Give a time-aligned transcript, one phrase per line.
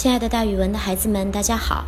[0.00, 1.84] 亲爱的，大语文的孩子们，大家好！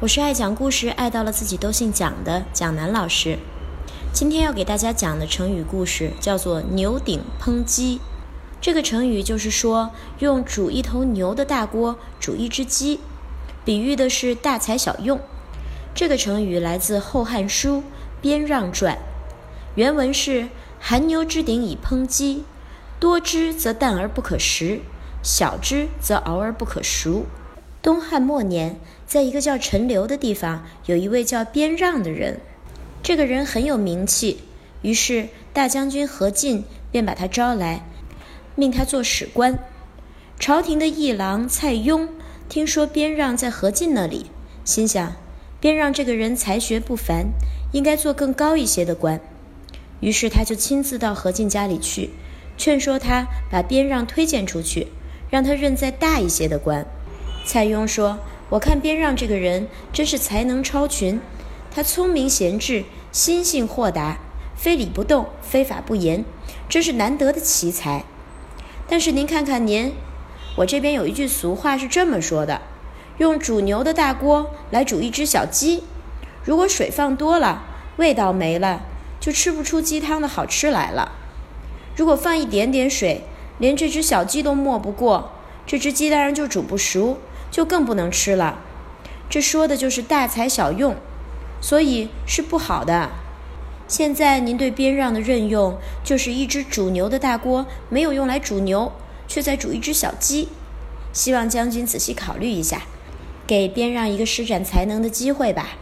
[0.00, 3.38] 我是爱讲故事、爱到了自己都姓蒋的蒋楠老师。
[4.12, 8.00] 今天要给大家讲的成语故事叫做“牛鼎烹鸡”。
[8.60, 12.98] 这个成语就是说，用煮一头牛的大锅煮一只鸡，
[13.64, 15.20] 比喻的是大材小用。
[15.94, 17.76] 这个成语来自《后汉书·
[18.20, 18.96] 边让传》，
[19.76, 20.48] 原文是
[20.82, 22.42] ：“含牛之鼎以烹鸡，
[22.98, 24.80] 多之则淡而不可食，
[25.22, 27.24] 小之则熬而不可熟。”
[27.82, 28.76] 东汉末年，
[29.08, 32.40] 在一个叫陈留的地方，有一位叫边让的人。
[33.02, 34.38] 这个人很有名气，
[34.82, 37.84] 于是大将军何进便把他招来，
[38.54, 39.58] 命他做史官。
[40.38, 42.08] 朝廷的议郎蔡邕
[42.48, 44.26] 听说边让在何进那里，
[44.64, 45.16] 心想
[45.58, 47.32] 边让这个人才学不凡，
[47.72, 49.20] 应该做更高一些的官。
[49.98, 52.10] 于是他就亲自到何进家里去，
[52.56, 54.86] 劝说他把边让推荐出去，
[55.28, 56.86] 让他任再大一些的官。
[57.44, 58.18] 蔡邕说
[58.50, 61.20] ：“我看边让这个人真是才能超群，
[61.74, 64.18] 他聪明贤智，心性豁达，
[64.54, 66.24] 非礼不动，非法不言，
[66.68, 68.04] 真是难得的奇才。
[68.88, 69.92] 但是您看看您，
[70.56, 72.62] 我这边有一句俗话是这么说的：
[73.18, 75.82] 用煮牛的大锅来煮一只小鸡，
[76.44, 77.64] 如果水放多了，
[77.96, 78.82] 味道没了，
[79.18, 81.10] 就吃不出鸡汤的好吃来了；
[81.96, 83.22] 如果放一点点水，
[83.58, 85.32] 连这只小鸡都没不过，
[85.66, 87.18] 这只鸡当然就煮不熟。”
[87.52, 88.58] 就更不能吃了，
[89.28, 90.96] 这说的就是大材小用，
[91.60, 93.10] 所以是不好的。
[93.86, 98.90] 现在您对边让的任用，就是一只煮牛的大锅没有用来煮牛，
[99.28, 100.48] 却在煮一只小鸡。
[101.12, 102.84] 希望将军仔细考虑一下，
[103.46, 105.76] 给边让一个施展才能的机会吧。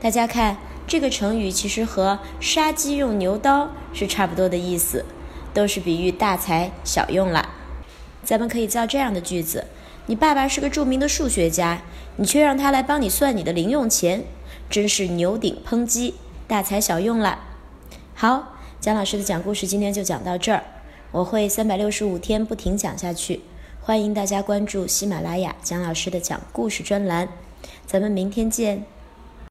[0.00, 5.04] 大家看，这个成语其实和杀鸡用牛刀是差不多的意思，
[5.52, 7.50] 都是比喻大材小用了。
[8.24, 9.66] 咱们可以造这样的句子。
[10.06, 11.82] 你爸爸是个著名的数学家，
[12.16, 14.24] 你却让他来帮你算你的零用钱，
[14.68, 16.14] 真是牛鼎烹鸡，
[16.48, 17.38] 大材小用了。
[18.14, 20.64] 好，蒋老师的讲故事今天就讲到这儿，
[21.12, 23.40] 我会三百六十五天不停讲下去，
[23.80, 27.28] 欢迎大家关注喜马拉雅蒋老师的讲故事专栏，
[27.86, 28.84] 咱们明天见。